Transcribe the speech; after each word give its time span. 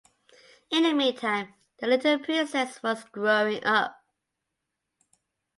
In 0.71 0.81
the 0.81 0.93
meantime, 0.95 1.53
the 1.77 1.85
little 1.85 2.17
princess 2.17 2.81
was 2.81 3.03
growing 3.03 3.63
up. 3.63 4.03